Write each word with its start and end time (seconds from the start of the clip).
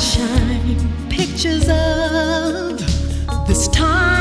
Shine 0.00 1.10
pictures 1.10 1.68
of 1.68 3.46
this 3.46 3.68
time 3.68 4.19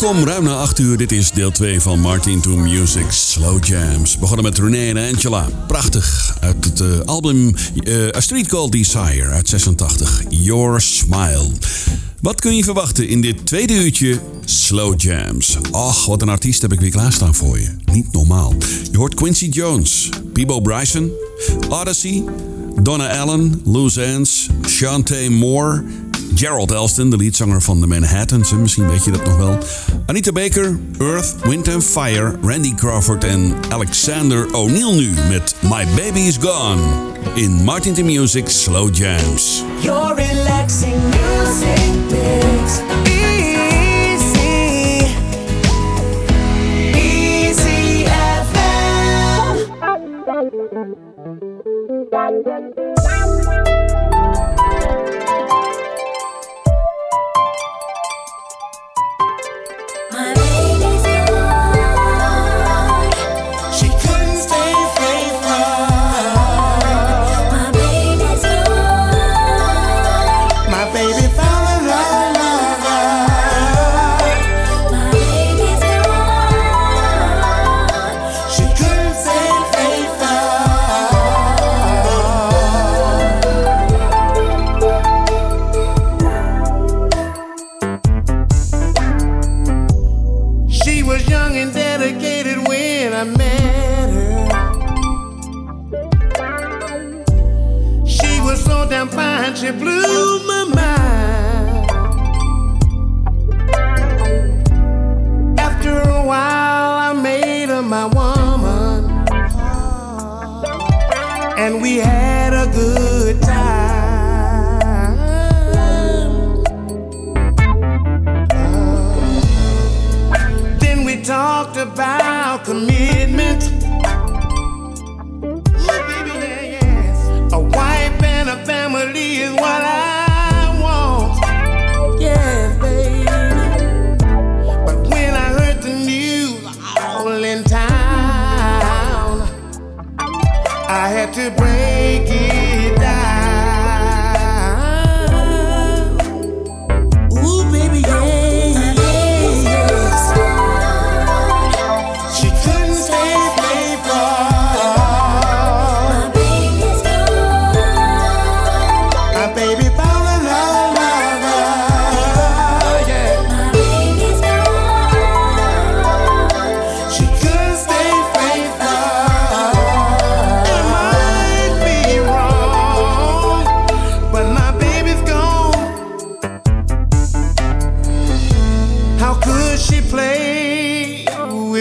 welkom, 0.00 0.24
ruim 0.24 0.44
na 0.44 0.56
8 0.56 0.78
uur. 0.78 0.96
Dit 0.96 1.12
is 1.12 1.30
deel 1.30 1.50
2 1.50 1.80
van 1.80 2.00
Martin 2.00 2.40
to 2.40 2.56
Music 2.56 3.10
Slow 3.10 3.64
Jams. 3.64 4.18
Begonnen 4.18 4.44
met 4.44 4.58
René 4.58 4.88
en 4.88 5.14
Angela. 5.14 5.48
Prachtig. 5.66 6.36
Uit 6.40 6.64
het 6.64 6.80
eh, 6.80 7.00
album 7.04 7.54
eh, 7.84 8.16
A 8.16 8.20
Street 8.20 8.46
Called 8.46 8.72
Desire 8.72 9.28
uit 9.28 9.48
86. 9.48 10.22
Your 10.28 10.80
Smile. 10.80 11.48
Wat 12.20 12.40
kun 12.40 12.56
je 12.56 12.64
verwachten 12.64 13.08
in 13.08 13.20
dit 13.20 13.46
tweede 13.46 13.74
uurtje 13.84 14.20
Slow 14.44 15.00
Jams? 15.00 15.56
Och, 15.70 16.06
wat 16.06 16.22
een 16.22 16.28
artiest 16.28 16.62
heb 16.62 16.72
ik 16.72 16.80
weer 16.80 16.90
klaarstaan 16.90 17.34
voor 17.34 17.58
je. 17.58 17.68
Niet 17.92 18.12
normaal. 18.12 18.54
Je 18.90 18.96
hoort 18.96 19.14
Quincy 19.14 19.46
Jones, 19.46 20.08
Peebo 20.32 20.60
Bryson, 20.60 21.10
Odyssey, 21.68 22.24
Donna 22.82 23.18
Allen, 23.18 23.60
Loose 23.64 24.02
Ends, 24.02 24.48
Shantae 24.66 25.30
Moore... 25.30 25.84
Gerald 26.34 26.72
Elston, 26.72 27.10
de 27.10 27.16
leadzanger 27.16 27.62
van 27.62 27.80
de 27.80 27.86
Manhattans, 27.86 28.50
en 28.50 28.62
misschien 28.62 28.88
weet 28.88 29.04
je 29.04 29.10
dat 29.10 29.24
nog 29.24 29.36
wel. 29.36 29.58
Anita 30.06 30.32
Baker, 30.32 30.78
Earth, 30.98 31.34
Wind 31.42 31.68
and 31.68 31.84
Fire, 31.84 32.34
Randy 32.42 32.74
Crawford 32.74 33.24
en 33.24 33.54
Alexander 33.68 34.54
O'Neill 34.54 34.94
nu 34.94 35.14
met 35.28 35.54
My 35.62 35.86
Baby 35.96 36.18
Is 36.18 36.36
Gone. 36.40 36.82
In 37.34 37.50
Martin 37.64 37.94
to 37.94 38.04
Music 38.04 38.48
Slow 38.48 38.94
Jams. 38.94 39.62
Your 39.80 40.14
relaxing 40.14 41.02
music. 41.02 41.94
Easy. 43.04 44.46
Easy 46.94 48.04
FM. 52.04 52.95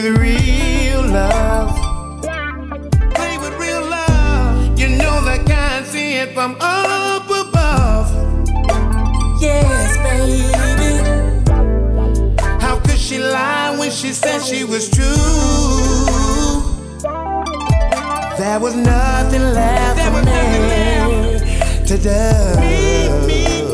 With 0.05 0.21
real 0.21 1.01
love? 1.01 1.75
Play 3.15 3.37
with 3.37 3.53
real 3.59 3.81
love. 3.81 4.79
You 4.79 4.89
know 4.89 5.21
the 5.21 5.43
kind 5.47 5.85
see 5.85 6.15
it 6.15 6.33
from 6.33 6.55
up 6.59 7.25
above. 7.25 8.11
Yes, 9.41 9.97
baby. 10.05 10.43
How 12.61 12.79
could 12.79 12.99
she 12.99 13.17
lie 13.17 13.75
when 13.77 13.89
she 13.89 14.13
said 14.13 14.41
she 14.41 14.63
was 14.63 14.89
true? 14.89 15.05
There 18.37 18.59
was 18.59 18.75
nothing 18.75 19.41
left 19.41 20.01
for 20.01 20.21
me 20.23 21.39
to 21.87 21.97
do. 21.97 23.64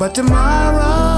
But 0.00 0.14
tomorrow, 0.14 1.09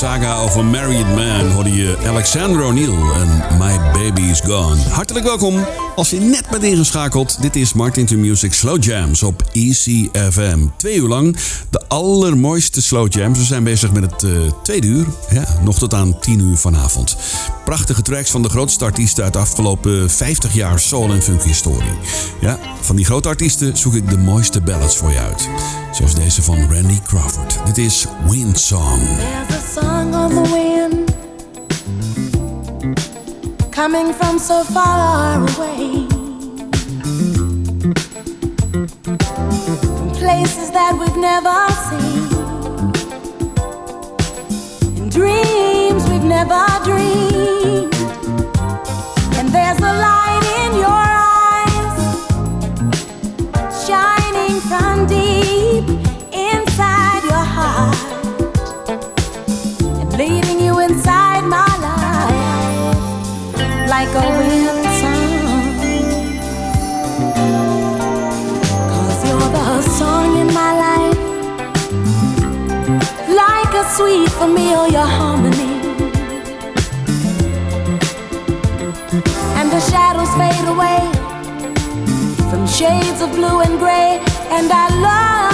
Saga 0.00 0.48
a 0.56 0.62
Married 0.62 1.06
Man 1.06 1.50
hoorde 1.50 1.72
je 1.72 1.96
Alexander 2.06 2.64
O'Neill 2.64 2.98
en 3.14 3.58
My 3.58 3.78
Baby 3.92 4.20
is 4.20 4.40
Gone. 4.40 4.80
Hartelijk 4.88 5.26
welkom 5.26 5.66
als 5.96 6.10
je 6.10 6.20
net 6.20 6.48
bent 6.50 6.62
ingeschakeld. 6.62 7.42
Dit 7.42 7.56
is 7.56 7.72
Martin 7.72 8.06
to 8.06 8.16
Music 8.16 8.52
Slow 8.52 8.84
Jams 8.84 9.22
op 9.22 9.42
ECFM. 9.52 10.58
Twee 10.76 10.96
uur 10.96 11.08
lang 11.08 11.36
de 11.70 11.82
allermooiste 11.88 12.82
slow 12.82 13.12
jams. 13.12 13.38
We 13.38 13.44
zijn 13.44 13.64
bezig 13.64 13.92
met 13.92 14.10
het 14.10 14.22
eh, 14.22 14.30
tweede 14.62 14.86
uur. 14.86 15.06
Ja, 15.30 15.44
nog 15.62 15.78
tot 15.78 15.94
aan 15.94 16.18
tien 16.18 16.40
uur 16.40 16.56
vanavond. 16.56 17.16
Prachtige 17.64 18.02
tracks 18.02 18.30
van 18.30 18.42
de 18.42 18.48
grootste 18.48 18.84
artiesten 18.84 19.24
uit 19.24 19.32
de 19.32 19.38
afgelopen 19.38 20.10
50 20.10 20.54
jaar 20.54 20.80
soul 20.80 21.10
en 21.10 21.22
funk 21.22 21.42
historie. 21.42 21.92
Ja, 22.40 22.58
van 22.80 22.96
die 22.96 23.04
grote 23.04 23.28
artiesten 23.28 23.76
zoek 23.76 23.94
ik 23.94 24.10
de 24.10 24.18
mooiste 24.18 24.60
ballads 24.60 24.96
voor 24.96 25.10
je 25.10 25.18
uit. 25.18 25.48
Zoals 25.92 26.14
deze 26.14 26.42
van 26.42 26.72
Randy 26.72 26.98
Crawford. 27.06 27.58
Dit 27.64 27.78
is 27.78 28.06
Wind 28.28 28.60
Song. 28.60 29.00
On 30.20 30.34
the 30.34 30.42
wind 30.52 31.08
coming 33.72 34.12
from 34.12 34.38
so 34.38 34.62
far 34.64 35.40
away. 35.40 36.06
From 39.96 40.10
places 40.10 40.70
that 40.72 40.92
we've 41.00 41.16
never 41.16 41.58
seen. 41.88 42.28
And 45.00 45.10
dreams 45.10 46.02
we've 46.10 46.28
never 46.36 46.66
dreamed. 46.84 47.99
sweet 74.00 74.30
for 74.38 74.48
me 74.48 74.66
or 74.74 74.88
your 74.88 75.08
harmony. 75.18 75.72
And 79.58 79.66
the 79.74 79.80
shadows 79.90 80.32
fade 80.40 80.68
away 80.74 81.00
from 82.50 82.66
shades 82.66 83.20
of 83.20 83.30
blue 83.38 83.60
and 83.60 83.78
gray, 83.78 84.18
and 84.56 84.70
I 84.72 84.86
love. 85.06 85.49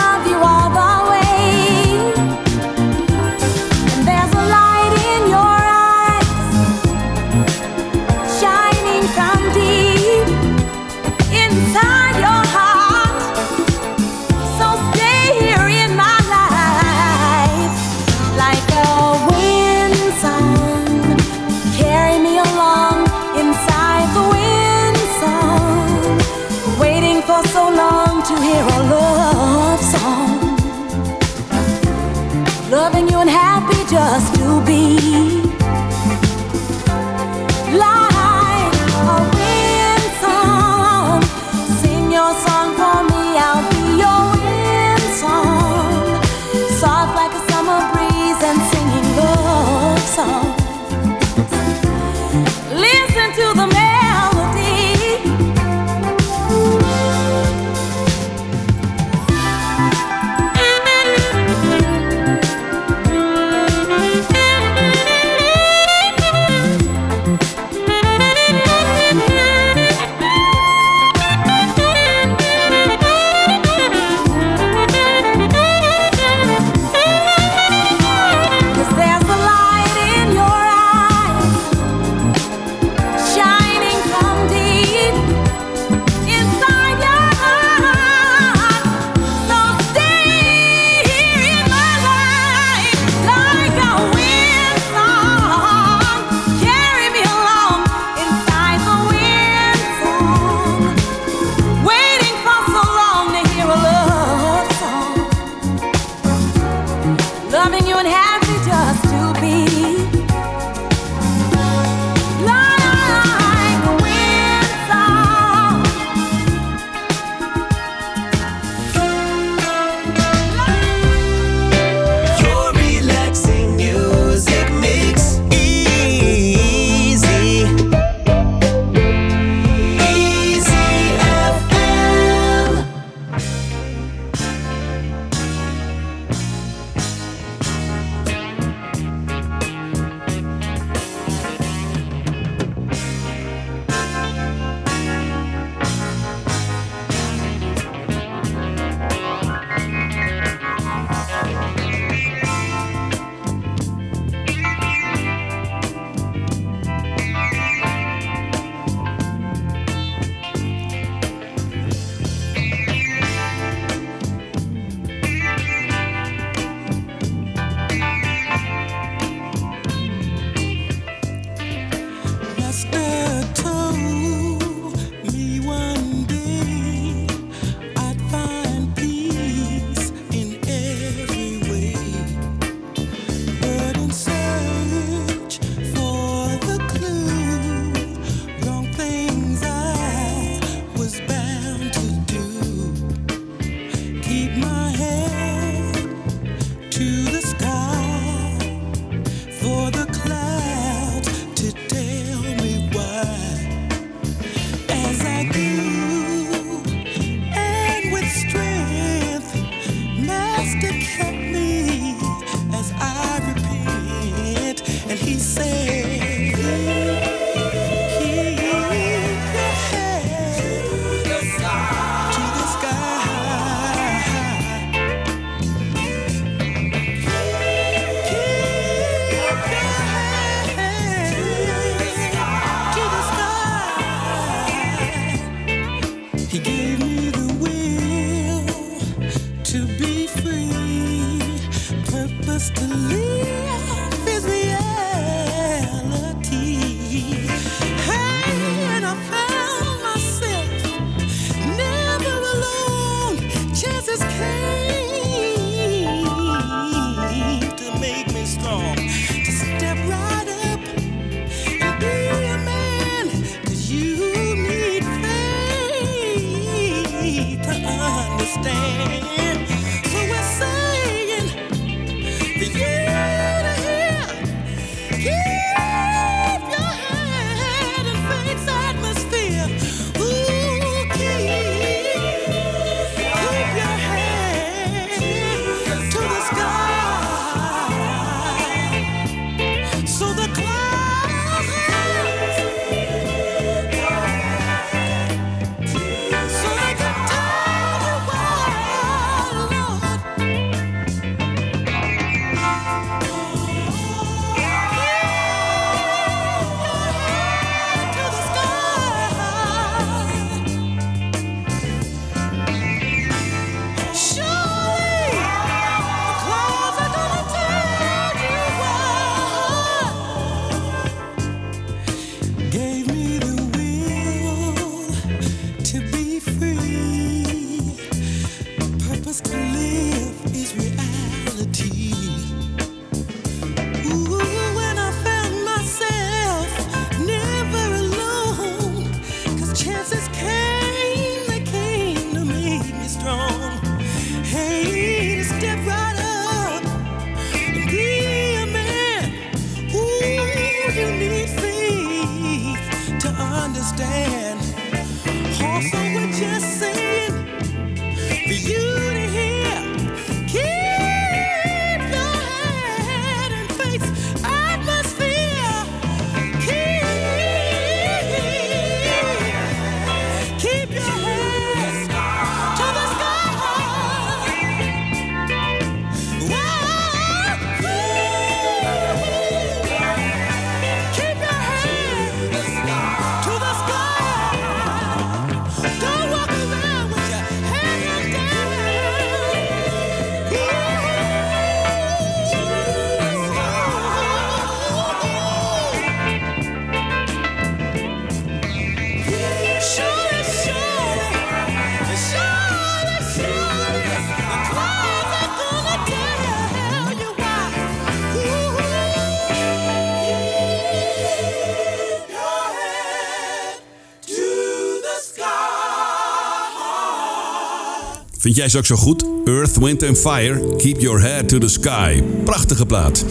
Vind 418.47 418.59
jij 418.59 418.69
ze 418.69 418.79
ook 418.79 418.87
zo 418.87 418.97
goed? 418.97 419.25
Earth, 419.45 419.77
Wind 419.77 420.03
and 420.03 420.19
Fire, 420.19 420.77
Keep 420.77 421.01
Your 421.01 421.21
Head 421.21 421.49
to 421.49 421.59
the 421.59 421.69
Sky. 421.69 422.23
Prachtige 422.45 422.87
plaat. 422.87 423.25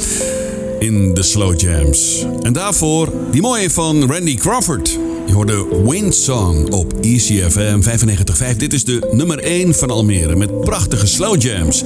In 0.80 1.14
de 1.14 1.24
Slow 1.24 1.60
Jams. 1.60 2.26
En 2.42 2.54
daarvoor 2.54 3.14
die 3.32 3.42
mooie 3.42 3.70
van 3.70 4.12
Randy 4.12 4.36
Crawford. 4.36 5.00
Je 5.26 5.34
hoorde 5.34 5.66
Wind 5.86 6.16
Song 6.16 6.72
op 6.72 6.94
ECFM 7.02 7.82
95.5. 7.82 8.56
Dit 8.58 8.74
is 8.74 8.84
de 8.84 9.10
nummer 9.12 9.40
1 9.40 9.76
van 9.76 9.90
Almere 9.90 10.36
met 10.36 10.62
prachtige 10.62 11.08
slow 11.08 11.42
jams. 11.42 11.84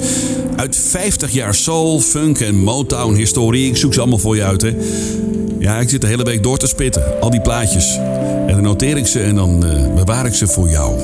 Uit 0.56 0.76
50 0.76 1.32
jaar 1.32 1.56
soul, 1.56 2.00
funk 2.00 2.40
en 2.40 2.56
Motown 2.56 3.14
historie. 3.14 3.70
Ik 3.70 3.78
zoek 3.78 3.94
ze 3.94 4.00
allemaal 4.00 4.20
voor 4.20 4.36
je 4.36 4.44
uit, 4.44 4.62
hè. 4.62 4.76
Ja, 5.60 5.80
ik 5.80 5.90
zit 5.90 6.02
de 6.02 6.08
hele 6.08 6.24
week 6.24 6.44
door 6.44 6.58
te 6.58 6.68
spitten. 6.68 7.22
Al 7.22 7.30
die 7.30 7.42
plaatjes. 7.42 7.98
En 8.48 8.54
dan 8.54 8.64
noteer 8.64 8.98
ik 8.98 9.08
ze 9.08 9.20
en 9.20 9.36
dan 9.36 9.66
eh, 9.66 9.94
bewaar 9.94 10.26
ik 10.26 10.34
ze 10.34 10.48
voor 10.48 10.70
jou. 10.70 11.00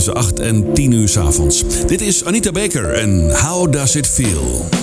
Tussen 0.00 0.16
8 0.16 0.40
en 0.40 0.74
10 0.74 0.92
uur 0.92 1.08
's 1.08 1.16
avonds. 1.16 1.64
Dit 1.86 2.00
is 2.00 2.24
Anita 2.24 2.50
Baker 2.52 2.92
en 2.92 3.30
How 3.30 3.72
Does 3.72 3.96
It 3.96 4.06
Feel? 4.06 4.79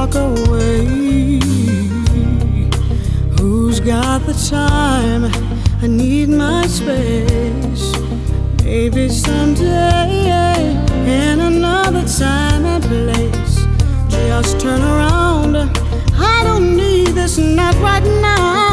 Walk 0.00 0.14
away? 0.14 0.86
Who's 3.36 3.80
got 3.80 4.20
the 4.24 4.32
time? 4.48 5.24
I 5.82 5.86
need 5.86 6.30
my 6.30 6.66
space. 6.66 7.84
Maybe 8.64 9.10
someday, 9.10 10.72
in 11.04 11.40
another 11.40 12.04
time 12.06 12.64
and 12.64 12.82
place. 12.84 13.56
Just 14.08 14.58
turn 14.60 14.80
around. 14.80 15.56
I 16.14 16.44
don't 16.44 16.76
need 16.76 17.08
this, 17.08 17.36
not 17.36 17.74
right 17.76 18.06
now. 18.22 18.69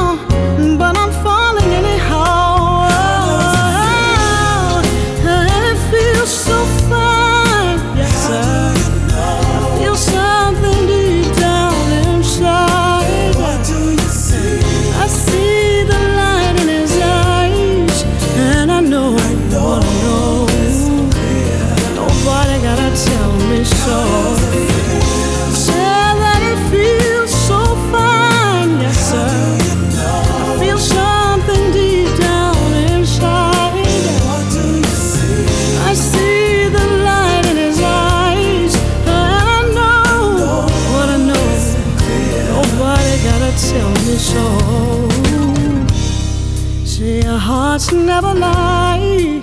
Never 47.93 48.33
lie. 48.33 49.41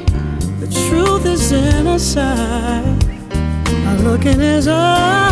The 0.60 0.66
truth 0.88 1.26
is 1.26 1.52
in 1.52 1.86
our 1.86 1.98
sight. 1.98 3.04
I 3.88 3.96
look 4.02 4.26
in 4.26 4.40
his 4.40 4.68
eyes 4.68 5.23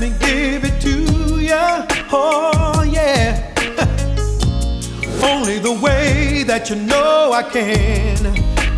me 0.00 0.10
give 0.18 0.64
it 0.64 0.80
to 0.80 1.40
ya. 1.40 1.86
Oh 2.10 2.82
yeah. 2.82 3.52
Only 5.22 5.58
the 5.58 5.78
way 5.82 6.42
that 6.44 6.70
you 6.70 6.76
know 6.76 7.32
I 7.32 7.42
can. 7.42 8.16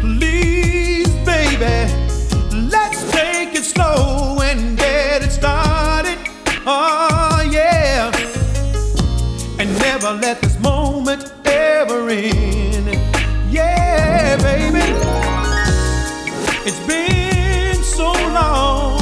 Please, 0.00 1.08
baby, 1.24 1.76
let's 2.68 3.08
take 3.12 3.54
it 3.54 3.64
slow 3.64 4.38
and 4.42 4.76
get 4.76 5.22
it 5.22 5.30
started. 5.30 6.18
Oh, 6.66 7.48
yeah. 7.48 8.10
And 9.60 9.70
never 9.78 10.10
let 10.12 10.40
this 10.42 10.58
moment 10.58 11.32
ever 11.44 12.08
end. 12.08 12.88
Yeah, 13.52 14.36
baby. 14.38 14.82
It's 16.66 16.80
been 16.86 17.80
so 17.82 18.10
long, 18.12 19.00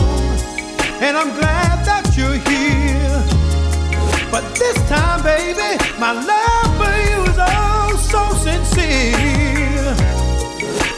and 1.00 1.16
I'm 1.16 1.35
glad 1.38 1.79
you're 2.20 2.40
here. 2.52 3.22
But 4.30 4.44
this 4.54 4.76
time, 4.88 5.22
baby, 5.22 5.70
my 5.98 6.12
love 6.12 6.70
for 6.80 6.94
you 7.09 7.18
is 7.30 7.38
oh 7.38 7.96
so 8.12 8.22
sincere. 8.46 9.94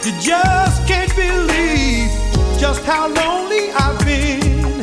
You 0.04 0.12
just 0.20 0.78
can't 0.90 1.14
believe 1.14 2.10
just 2.58 2.82
how 2.84 3.06
lonely 3.06 3.70
I've 3.70 3.98
been. 4.04 4.82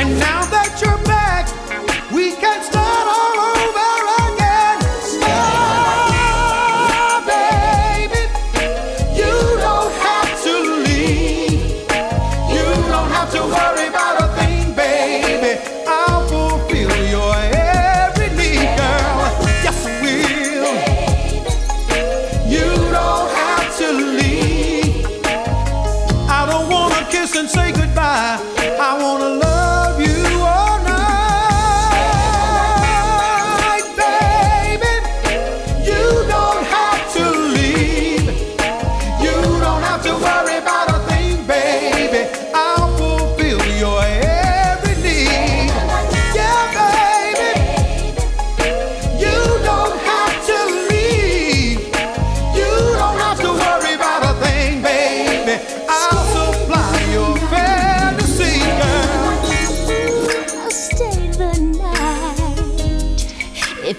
And 0.00 0.08
now 0.28 0.42
that 0.54 0.70
you're 0.80 1.03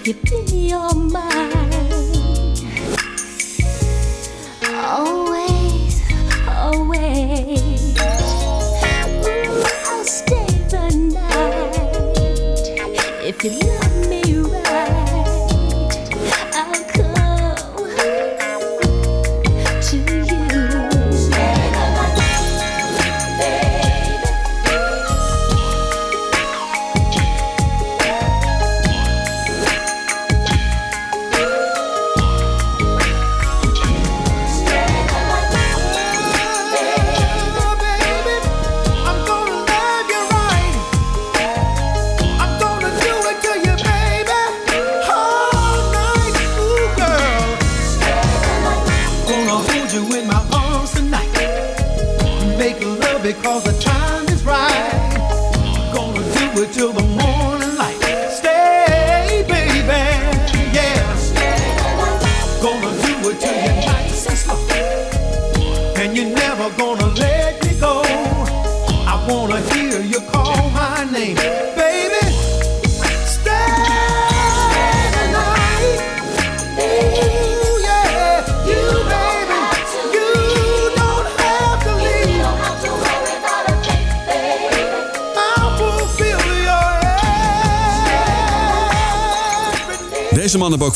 you 0.06 0.14
be 0.14 0.45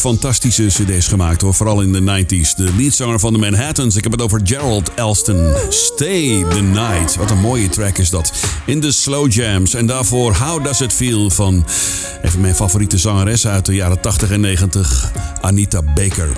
fantastische 0.00 0.66
cd's 0.66 1.06
gemaakt 1.06 1.40
hoor. 1.40 1.54
Vooral 1.54 1.80
in 1.80 1.92
de 1.92 2.24
90s. 2.24 2.56
De 2.56 2.72
leadzanger 2.76 3.18
van 3.18 3.32
de 3.32 3.38
Manhattans. 3.38 3.96
Ik 3.96 4.02
heb 4.02 4.12
het 4.12 4.22
over 4.22 4.40
Gerald 4.44 4.94
Elston. 4.94 5.54
Stay 5.68 6.44
the 6.50 6.60
Night. 6.60 7.16
Wat 7.16 7.30
een 7.30 7.40
mooie 7.40 7.68
track 7.68 7.98
is 7.98 8.10
dat. 8.10 8.32
In 8.66 8.80
de 8.80 8.92
Slow 8.92 9.32
Jams. 9.32 9.74
En 9.74 9.86
daarvoor 9.86 10.34
How 10.34 10.64
Does 10.64 10.80
It 10.80 10.92
Feel 10.92 11.30
van 11.30 11.66
even 12.22 12.40
mijn 12.40 12.54
favoriete 12.54 12.98
zangeres 12.98 13.46
uit 13.46 13.66
de 13.66 13.74
jaren 13.74 14.00
80 14.00 14.30
en 14.30 14.40
90. 14.40 15.12
Anita 15.40 15.82
Baker. 15.82 16.28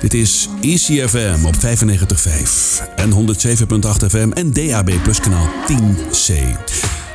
Dit 0.00 0.14
is 0.14 0.48
ECFM 0.60 1.44
op 1.44 1.54
95.5 1.54 1.60
en 2.96 3.10
107.8 3.12 4.06
FM 4.08 4.30
en 4.32 4.52
DAB 4.52 4.90
Plus 5.02 5.20
kanaal 5.20 5.48
10C. 5.70 6.34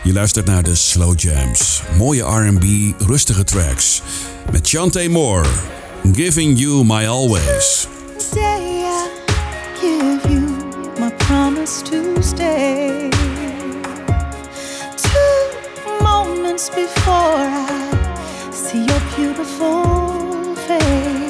Je 0.03 0.13
luistert 0.13 0.45
naar 0.45 0.63
de 0.63 0.75
Slow 0.75 1.19
Jams. 1.19 1.81
Mooie 1.97 2.23
R&B, 2.23 2.63
rustige 3.01 3.43
tracks. 3.43 4.01
Met 4.51 4.69
Chante 4.69 5.09
Moore. 5.09 5.78
Giving 6.03 6.57
You 6.57 6.83
My 6.83 7.05
Always. 7.05 7.87
Say 8.17 8.83
I 8.85 9.09
give 9.79 10.31
you 10.31 10.41
my 10.99 11.11
promise 11.19 11.81
to 11.83 12.21
stay. 12.23 13.09
Two 14.97 16.03
moments 16.03 16.69
before 16.69 17.13
I 17.15 18.51
see 18.51 18.85
your 18.85 19.01
beautiful 19.15 20.55
face. 20.67 21.28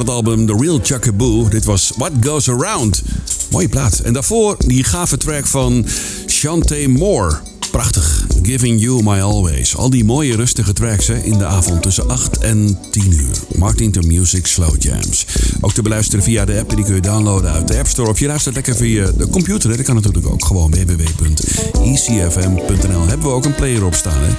het 0.00 0.10
album 0.10 0.46
The 0.46 0.56
Real 0.58 0.78
Chuckaboo. 0.82 1.46
E. 1.46 1.48
Dit 1.48 1.64
was 1.64 1.92
What 1.96 2.10
Goes 2.20 2.48
Around. 2.48 3.02
Mooie 3.50 3.68
plaat. 3.68 3.98
En 3.98 4.12
daarvoor 4.12 4.56
die 4.66 4.84
gave 4.84 5.16
track 5.16 5.46
van 5.46 5.86
Chante 6.26 6.88
Moore. 6.88 7.38
Prachtig. 7.70 8.21
Giving 8.42 8.80
You 8.80 9.02
My 9.02 9.20
Always. 9.20 9.76
Al 9.76 9.90
die 9.90 10.04
mooie 10.04 10.36
rustige 10.36 10.72
tracks 10.72 11.06
hè, 11.06 11.16
in 11.16 11.38
de 11.38 11.44
avond 11.44 11.82
tussen 11.82 12.08
8 12.08 12.38
en 12.38 12.78
10 12.90 13.12
uur. 13.12 13.36
Martin 13.56 13.92
to 13.92 14.00
Music 14.00 14.46
Slow 14.46 14.74
Jams. 14.78 15.26
Ook 15.60 15.72
te 15.72 15.82
beluisteren 15.82 16.24
via 16.24 16.44
de 16.44 16.58
app. 16.58 16.76
Die 16.76 16.84
kun 16.84 16.94
je 16.94 17.00
downloaden 17.00 17.52
uit 17.52 17.68
de 17.68 17.78
App 17.78 17.86
Store. 17.86 18.08
Of 18.08 18.18
je 18.18 18.26
luistert 18.26 18.54
lekker 18.54 18.76
via 18.76 19.10
de 19.10 19.28
computer. 19.28 19.76
Dat 19.76 19.86
kan 19.86 19.94
natuurlijk 19.94 20.26
ook. 20.26 20.44
Gewoon 20.44 20.70
www.icfm.nl. 20.70 21.86
Hebben 23.06 23.26
we 23.26 23.32
ook 23.32 23.44
een 23.44 23.54
player 23.54 23.84
op 23.84 23.94
staan. 23.94 24.20
Hè? 24.20 24.30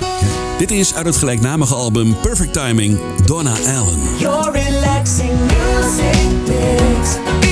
Dit 0.58 0.72
is 0.72 0.93
uit 0.93 1.06
het 1.06 1.16
gelijknamige 1.16 1.76
album 1.76 2.16
Perfect 2.22 2.54
Timing. 2.54 2.97
Donna 3.26 3.51
Allen. 3.51 3.99
You're 4.20 4.51
relaxing 4.51 5.32
music 5.39 6.43
picks. 6.45 7.51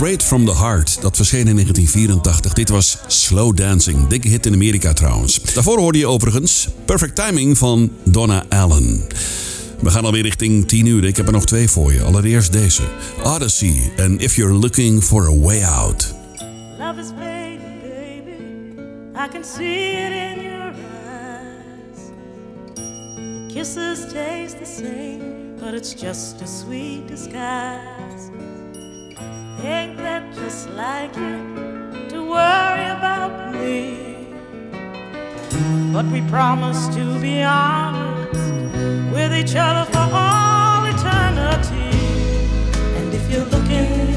Straight 0.00 0.22
from 0.22 0.44
the 0.44 0.54
Heart. 0.54 1.02
Dat 1.02 1.16
verscheen 1.16 1.46
in 1.46 1.54
1984. 1.54 2.52
Dit 2.54 2.68
was 2.68 2.98
Slow 3.06 3.56
Dancing. 3.56 4.06
Dikke 4.08 4.28
hit 4.28 4.46
in 4.46 4.52
Amerika 4.52 4.92
trouwens. 4.92 5.42
Daarvoor 5.54 5.78
hoorde 5.78 5.98
je 5.98 6.06
overigens 6.06 6.68
Perfect 6.84 7.14
Timing 7.14 7.58
van 7.58 7.92
Donna 8.04 8.44
Allen. 8.48 9.06
We 9.80 9.90
gaan 9.90 10.04
alweer 10.04 10.22
richting 10.22 10.68
10 10.68 10.86
uur. 10.86 11.04
Ik 11.04 11.16
heb 11.16 11.26
er 11.26 11.32
nog 11.32 11.44
twee 11.44 11.68
voor 11.68 11.92
je. 11.92 12.02
Allereerst 12.02 12.52
deze. 12.52 12.82
Odyssey 13.22 13.92
en 13.96 14.18
If 14.18 14.36
You're 14.36 14.54
Looking 14.54 15.02
for 15.02 15.26
a 15.26 15.38
Way 15.38 15.64
Out. 15.64 16.14
Love 16.78 17.00
is 17.00 17.12
pain, 17.18 17.60
baby. 17.82 18.36
I 19.24 19.28
can 19.32 19.44
see 19.56 19.90
it 19.90 20.12
in 20.12 20.42
your 20.42 20.72
eyes. 21.08 21.98
Kisses 23.54 23.98
taste 24.12 24.56
the 24.62 24.70
same, 24.76 25.54
but 25.58 25.74
it's 25.74 25.94
just 26.02 26.42
a 26.42 26.46
sweet 26.46 27.08
disguise. 27.08 27.99
Ain't 29.62 29.98
that 29.98 30.34
just 30.34 30.70
like 30.70 31.14
you 31.16 32.08
to 32.08 32.30
worry 32.30 32.86
about 32.86 33.52
me? 33.54 34.26
But 35.92 36.06
we 36.06 36.22
promise 36.22 36.88
to 36.94 37.20
be 37.20 37.42
honest 37.42 38.52
with 39.12 39.34
each 39.34 39.54
other 39.56 39.90
for 39.92 40.08
all 40.12 40.84
eternity. 40.86 41.96
And 42.96 43.12
if 43.12 43.30
you're 43.30 43.44
looking 43.44 44.09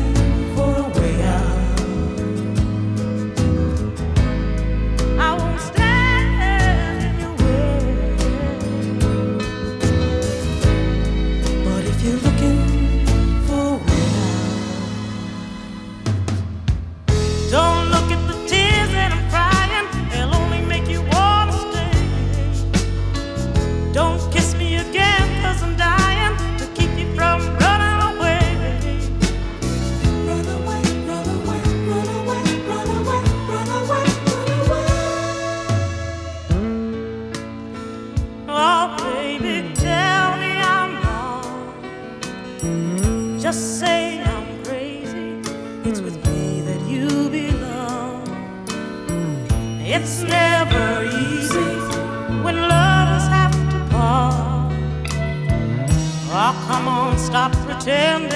tender. 57.84 58.33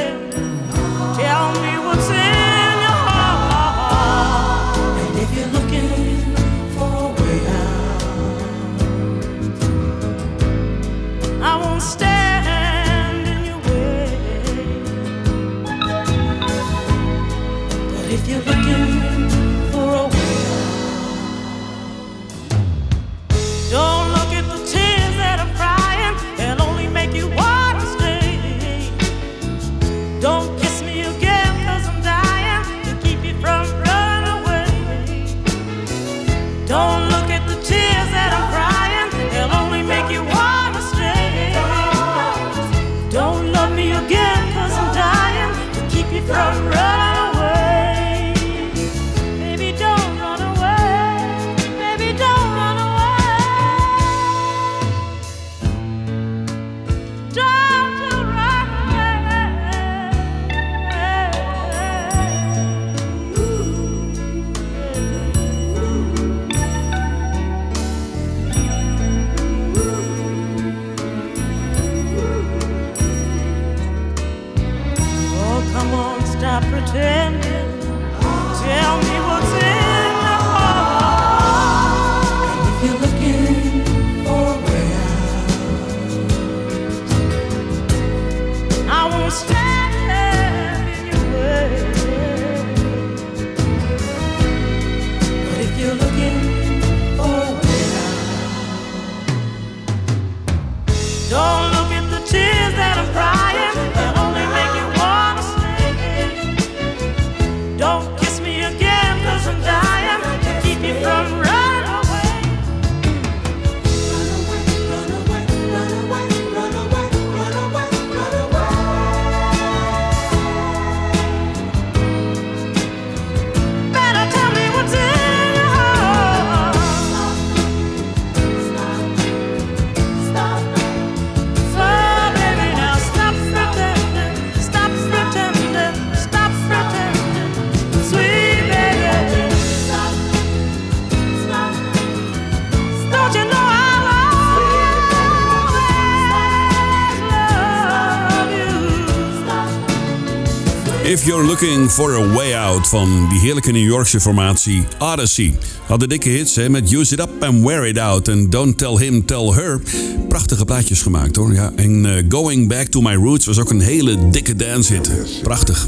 If 151.08 151.24
You're 151.24 151.46
Looking 151.46 151.90
for 151.90 152.16
a 152.16 152.34
Way 152.34 152.56
Out 152.56 152.88
van 152.88 153.30
die 153.30 153.40
heerlijke 153.40 153.72
New 153.72 153.86
Yorkse 153.86 154.20
formatie 154.20 154.84
Odyssey. 155.00 155.54
Hadden 155.86 156.10
dikke 156.10 156.30
hits 156.30 156.56
hè, 156.56 156.70
met 156.70 156.92
Use 156.92 157.14
It 157.14 157.20
Up 157.20 157.44
and 157.44 157.64
Wear 157.64 157.86
It 157.88 157.98
Out 157.98 158.28
en 158.28 158.50
Don't 158.50 158.78
Tell 158.78 158.98
Him, 158.98 159.26
Tell 159.26 159.52
Her. 159.54 159.82
Prachtige 160.28 160.66
plaatjes 160.66 161.02
gemaakt 161.02 161.36
hoor. 161.36 161.54
Ja, 161.54 161.72
en 161.76 162.06
eh, 162.06 162.24
Going 162.30 162.68
Back 162.68 162.88
to 162.88 163.02
My 163.02 163.16
Roots 163.16 163.46
was 163.46 163.60
ook 163.60 163.70
een 163.70 163.82
hele 163.82 164.30
dikke 164.30 164.56
dance 164.56 164.94
hit. 164.94 165.12
Prachtig. 165.44 165.88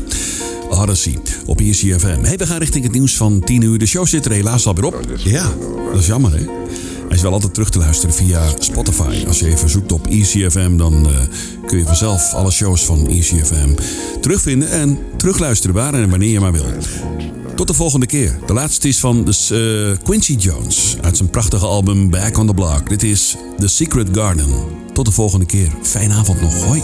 Odyssey 0.69 1.17
op 1.45 1.59
ECFM. 1.59 2.23
Hey, 2.23 2.37
we 2.37 2.45
gaan 2.45 2.59
richting 2.59 2.83
het 2.83 2.93
nieuws 2.93 3.15
van 3.15 3.39
10 3.39 3.61
uur. 3.61 3.77
De 3.77 3.85
show 3.85 4.07
zit 4.07 4.25
er 4.25 4.31
helaas 4.31 4.65
alweer 4.65 4.85
op. 4.85 4.99
Ja, 5.17 5.53
dat 5.91 5.99
is 5.99 6.07
jammer 6.07 6.31
hè. 6.31 6.58
Is 7.19 7.25
wel 7.25 7.33
altijd 7.33 7.53
terug 7.53 7.69
te 7.69 7.79
luisteren 7.79 8.15
via 8.15 8.41
Spotify. 8.59 9.25
Als 9.27 9.39
je 9.39 9.47
even 9.47 9.69
zoekt 9.69 9.91
op 9.91 10.07
ECFM, 10.07 10.77
dan 10.77 11.07
eh, 11.07 11.15
kun 11.65 11.77
je 11.77 11.85
vanzelf 11.85 12.33
alle 12.33 12.51
shows 12.51 12.85
van 12.85 13.07
ECFM 13.07 13.69
terugvinden 14.21 14.71
en 14.71 14.97
terugluisteren 15.17 15.75
waar 15.75 15.93
en 15.93 16.09
wanneer 16.09 16.29
je 16.29 16.39
maar 16.39 16.51
wil. 16.51 16.65
Tot 17.55 17.67
de 17.67 17.73
volgende 17.73 18.05
keer. 18.05 18.39
De 18.45 18.53
laatste 18.53 18.87
is 18.87 18.99
van 18.99 19.25
de, 19.25 19.95
eh, 19.95 20.03
Quincy 20.03 20.35
Jones 20.35 20.95
uit 21.01 21.17
zijn 21.17 21.29
prachtige 21.29 21.65
album 21.65 22.09
Back 22.09 22.37
on 22.37 22.47
the 22.47 22.53
Block. 22.53 22.89
Dit 22.89 23.03
is 23.03 23.35
The 23.57 23.67
Secret 23.67 24.07
Garden. 24.11 24.49
Tot 24.93 25.05
de 25.05 25.11
volgende 25.11 25.45
keer. 25.45 25.71
Fijne 25.81 26.13
avond 26.13 26.41
nog. 26.41 26.63
Hoi. 26.63 26.83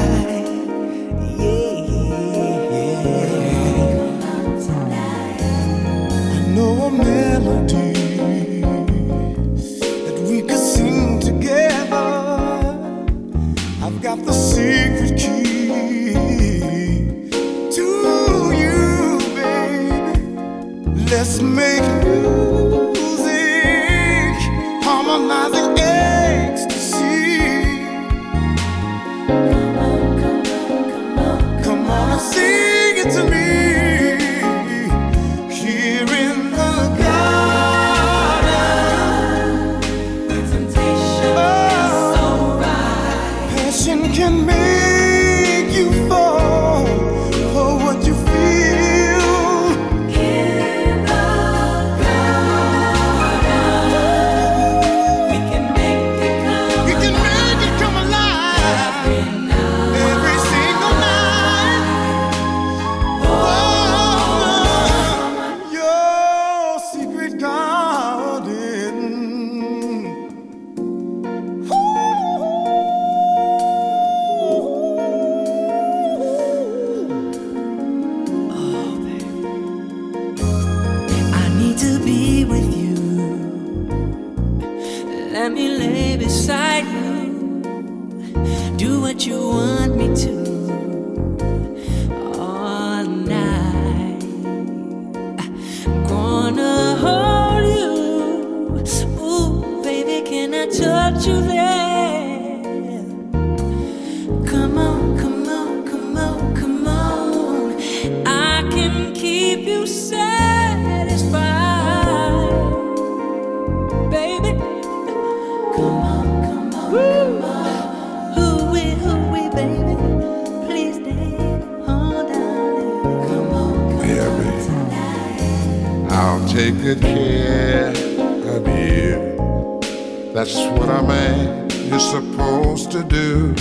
That's 130.43 130.57
what 130.71 130.89
a 130.89 131.03
man 131.03 131.69
is 131.69 132.03
supposed 132.09 132.91
to 132.93 133.03
do. 133.03 133.53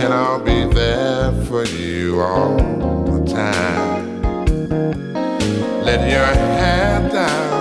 And 0.00 0.12
I'll 0.12 0.40
be 0.40 0.64
there 0.74 1.30
for 1.44 1.64
you 1.64 2.20
all 2.20 2.56
the 2.56 3.24
time. 3.24 4.20
Let 5.84 6.10
your 6.10 6.26
hand 6.26 7.12
down. 7.12 7.56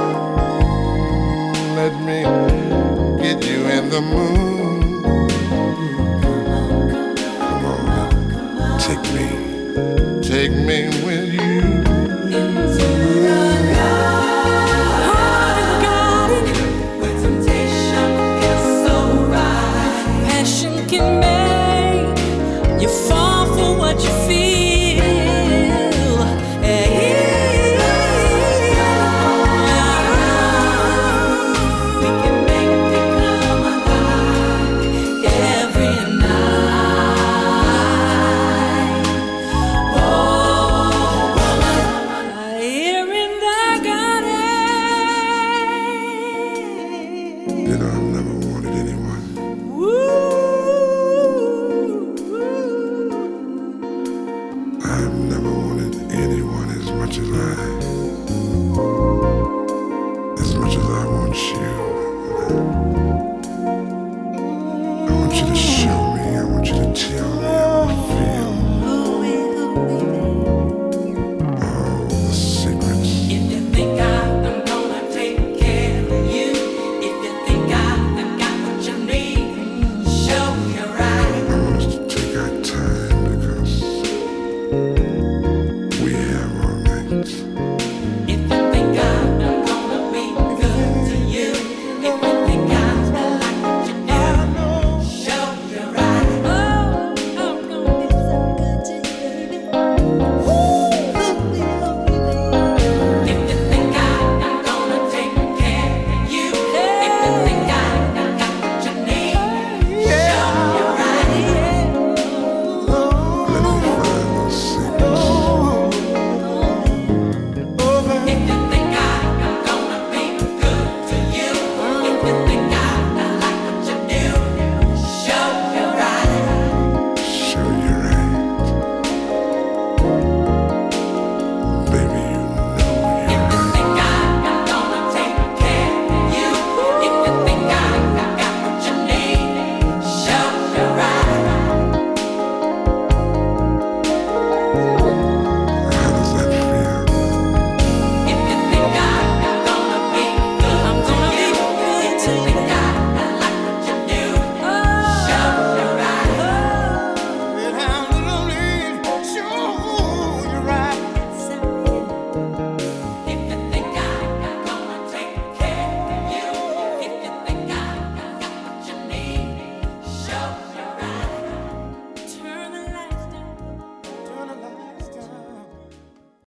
Let 1.76 1.94
me 2.02 2.24
get 3.22 3.46
you 3.46 3.60
in 3.68 3.90
the 3.92 4.02
mood. 4.02 5.30
Come 7.38 7.66
on, 7.74 7.86
come 8.32 8.58
on. 8.60 8.80
Take 8.80 9.06
me, 9.14 9.28
take 10.24 10.52
me 10.52 10.90
with. 11.06 11.23